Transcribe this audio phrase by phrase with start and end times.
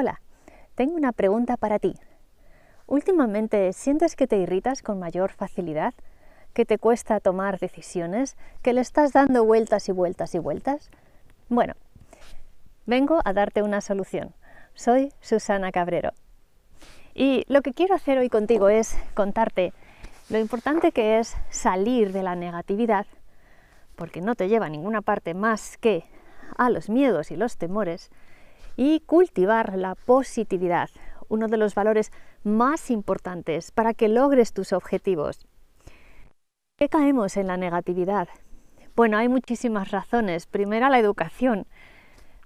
[0.00, 0.20] Hola,
[0.76, 1.92] tengo una pregunta para ti.
[2.86, 5.92] ¿Últimamente sientes que te irritas con mayor facilidad?
[6.52, 8.36] ¿Que te cuesta tomar decisiones?
[8.62, 10.88] ¿Que le estás dando vueltas y vueltas y vueltas?
[11.48, 11.74] Bueno,
[12.86, 14.34] vengo a darte una solución.
[14.74, 16.12] Soy Susana Cabrero.
[17.12, 19.72] Y lo que quiero hacer hoy contigo es contarte
[20.28, 23.06] lo importante que es salir de la negatividad,
[23.96, 26.04] porque no te lleva a ninguna parte más que
[26.56, 28.12] a los miedos y los temores,
[28.78, 30.88] y cultivar la positividad,
[31.28, 32.12] uno de los valores
[32.44, 35.48] más importantes para que logres tus objetivos.
[36.78, 38.28] ¿Qué caemos en la negatividad?
[38.94, 40.46] Bueno, hay muchísimas razones.
[40.46, 41.66] Primera, la educación,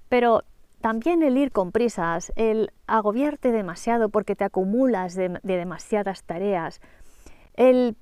[0.09, 0.43] pero
[0.81, 6.81] también el ir con prisas, el agobiarte demasiado porque te acumulas de, demasiadas tareas,
[7.57, 7.95] el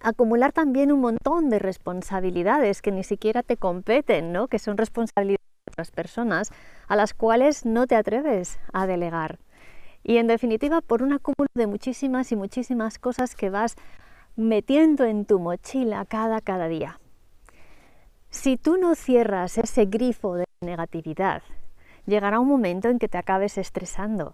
[0.00, 4.46] acumular también un montón de responsabilidades que ni siquiera te competen, ¿no?
[4.46, 5.41] que son responsabilidades de
[5.72, 6.50] otras personas
[6.88, 9.38] a las cuales no te atreves a delegar.
[10.04, 13.76] Y en definitiva, por un acúmulo de muchísimas y muchísimas cosas que vas
[14.36, 16.98] metiendo en tu mochila cada, cada día.
[18.30, 21.42] Si tú no cierras ese grifo de negatividad,
[22.06, 24.32] llegará un momento en que te acabes estresando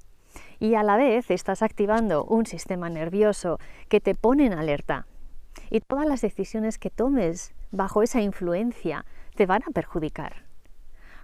[0.58, 5.06] y a la vez estás activando un sistema nervioso que te pone en alerta.
[5.70, 10.47] Y todas las decisiones que tomes bajo esa influencia te van a perjudicar.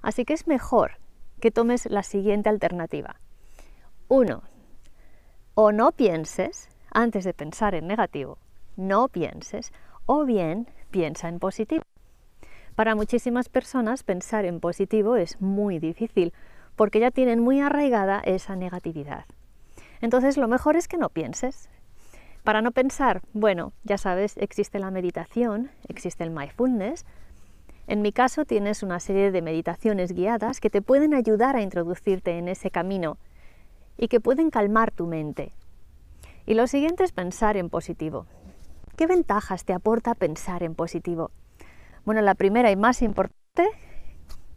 [0.04, 0.98] Así que es mejor
[1.40, 3.16] que tomes la siguiente alternativa.
[4.06, 4.42] Uno,
[5.54, 8.36] o no pienses antes de pensar en negativo,
[8.76, 9.72] no pienses,
[10.04, 11.84] o bien piensa en positivo.
[12.74, 16.34] Para muchísimas personas pensar en positivo es muy difícil
[16.76, 19.24] porque ya tienen muy arraigada esa negatividad.
[20.02, 21.70] Entonces lo mejor es que no pienses.
[22.42, 27.06] Para no pensar, bueno, ya sabes, existe la meditación, existe el mindfulness,
[27.86, 32.38] en mi caso tienes una serie de meditaciones guiadas que te pueden ayudar a introducirte
[32.38, 33.18] en ese camino
[33.98, 35.52] y que pueden calmar tu mente.
[36.46, 38.26] Y lo siguiente es pensar en positivo.
[38.96, 41.30] ¿Qué ventajas te aporta pensar en positivo?
[42.04, 43.68] Bueno, la primera y más importante,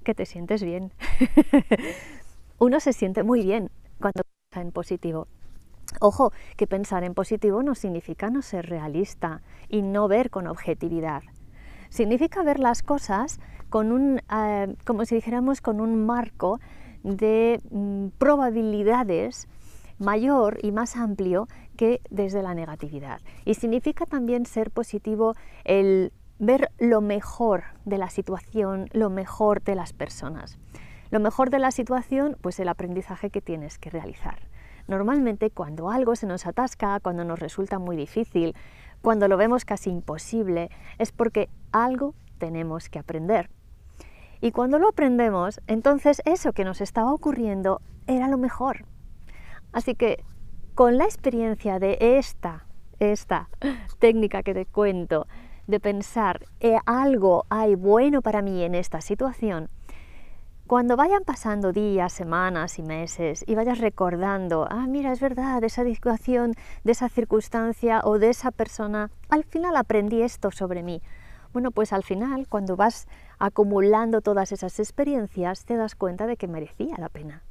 [0.03, 0.93] que te sientes bien.
[2.59, 3.69] Uno se siente muy bien
[3.99, 5.27] cuando piensa en positivo.
[5.99, 11.23] Ojo, que pensar en positivo no significa no ser realista y no ver con objetividad
[11.89, 13.39] significa ver las cosas
[13.69, 16.59] con un, eh, como si dijéramos, con un marco
[17.03, 19.47] de mm, probabilidades
[19.99, 23.21] mayor y más amplio que desde la negatividad.
[23.45, 29.75] Y significa también ser positivo el ver lo mejor de la situación, lo mejor de
[29.75, 30.57] las personas.
[31.09, 34.39] Lo mejor de la situación, pues el aprendizaje que tienes que realizar.
[34.87, 38.55] Normalmente cuando algo se nos atasca, cuando nos resulta muy difícil,
[39.01, 43.49] cuando lo vemos casi imposible, es porque algo tenemos que aprender.
[44.41, 48.85] Y cuando lo aprendemos, entonces eso que nos estaba ocurriendo era lo mejor.
[49.71, 50.23] Así que
[50.75, 52.65] con la experiencia de esta,
[52.99, 53.49] esta
[53.99, 55.27] técnica que te cuento,
[55.67, 59.69] de pensar, eh, algo hay bueno para mí en esta situación,
[60.67, 65.85] cuando vayan pasando días, semanas y meses y vayas recordando, ah, mira, es verdad, esa
[65.85, 71.01] situación, de esa circunstancia o de esa persona, al final aprendí esto sobre mí.
[71.53, 73.07] Bueno, pues al final, cuando vas
[73.39, 77.43] acumulando todas esas experiencias, te das cuenta de que merecía la pena.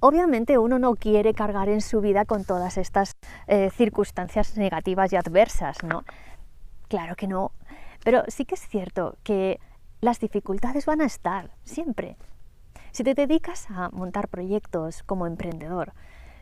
[0.00, 3.16] Obviamente uno no quiere cargar en su vida con todas estas
[3.46, 6.04] eh, circunstancias negativas y adversas, ¿no?
[6.88, 7.52] Claro que no.
[8.04, 9.58] Pero sí que es cierto que
[10.00, 12.16] las dificultades van a estar siempre.
[12.92, 15.92] Si te dedicas a montar proyectos como emprendedor,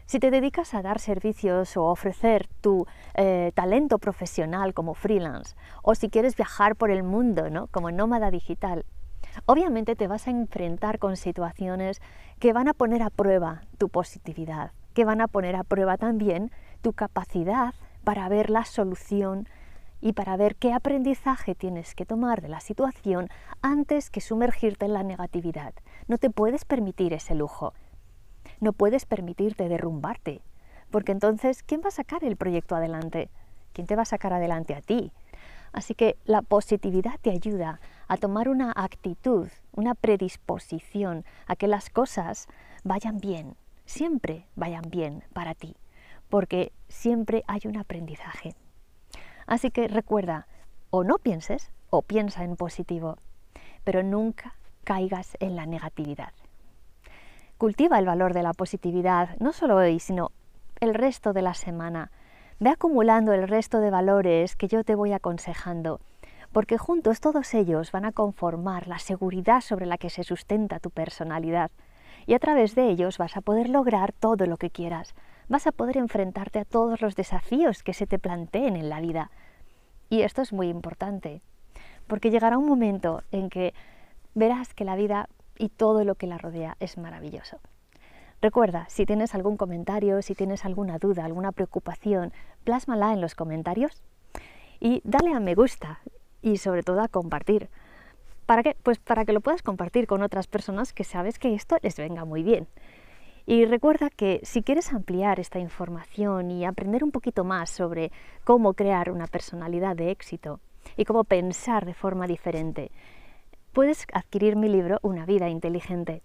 [0.07, 5.95] si te dedicas a dar servicios o ofrecer tu eh, talento profesional como freelance, o
[5.95, 7.67] si quieres viajar por el mundo ¿no?
[7.69, 8.85] como nómada digital,
[9.47, 12.01] obviamente te vas a enfrentar con situaciones
[12.39, 16.53] que van a poner a prueba tu positividad, que van a poner a prueba también
[16.83, 17.75] tu capacidad
[18.05, 19.49] para ver la solución
[20.01, 23.29] y para ver qué aprendizaje tienes que tomar de la situación
[23.63, 25.75] antes que sumergirte en la negatividad.
[26.09, 27.73] No te puedes permitir ese lujo.
[28.61, 30.43] No puedes permitirte derrumbarte,
[30.91, 33.31] porque entonces, ¿quién va a sacar el proyecto adelante?
[33.73, 35.13] ¿Quién te va a sacar adelante a ti?
[35.73, 41.91] Así que la positividad te ayuda a tomar una actitud, una predisposición a que las
[41.91, 42.47] cosas
[42.85, 45.77] vayan bien, siempre vayan bien para ti,
[46.31, 48.55] porque siempre hay un aprendizaje.
[49.47, 50.47] Así que recuerda,
[50.91, 53.17] o no pienses o piensa en positivo,
[53.85, 54.55] pero nunca
[54.85, 56.33] caigas en la negatividad.
[57.59, 60.31] Cultiva el valor de la positividad, no solo hoy, sino
[60.81, 62.11] el resto de la semana.
[62.59, 66.01] Ve acumulando el resto de valores que yo te voy aconsejando,
[66.53, 70.91] porque juntos todos ellos van a conformar la seguridad sobre la que se sustenta tu
[70.91, 71.71] personalidad
[72.27, 75.15] y a través de ellos vas a poder lograr todo lo que quieras.
[75.49, 79.31] Vas a poder enfrentarte a todos los desafíos que se te planteen en la vida.
[80.11, 81.41] Y esto es muy importante,
[82.07, 83.73] porque llegará un momento en que
[84.35, 85.29] verás que la vida
[85.59, 87.59] y todo lo que la rodea es maravilloso.
[88.43, 92.33] Recuerda, si tienes algún comentario, si tienes alguna duda, alguna preocupación,
[92.65, 94.03] plásmala en los comentarios
[94.79, 96.01] y dale a me gusta
[96.43, 97.71] y sobre todo a compartir.
[98.45, 98.77] ¿Para qué?
[98.83, 102.25] Pues para que lo puedas compartir con otras personas que sabes que esto les venga
[102.25, 102.69] muy bien.
[103.47, 108.11] Y recuerda que si quieres ampliar esta información y aprender un poquito más sobre
[108.43, 110.59] cómo crear una personalidad de éxito
[110.97, 112.91] y cómo pensar de forma diferente,
[113.73, 116.23] puedes adquirir mi libro Una vida inteligente.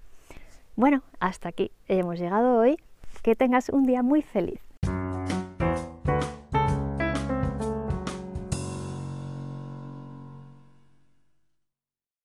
[0.75, 2.77] Bueno, hasta aquí hemos llegado hoy.
[3.21, 4.70] Que tengas un día muy feliz.